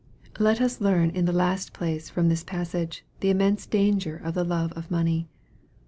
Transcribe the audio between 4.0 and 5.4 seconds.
of the love of money.